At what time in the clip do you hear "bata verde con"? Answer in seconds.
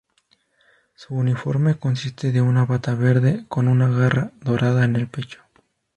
2.65-3.67